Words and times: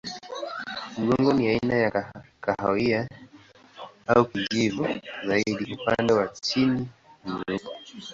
Mgongo 0.99 1.33
ni 1.33 1.47
aina 1.47 1.75
ya 1.75 2.07
kahawia 2.41 3.09
au 4.07 4.25
kijivu 4.25 4.87
zaidi, 5.25 5.77
upande 5.81 6.13
wa 6.13 6.27
chini 6.27 6.87
ni 7.25 7.31
mweupe. 7.33 7.67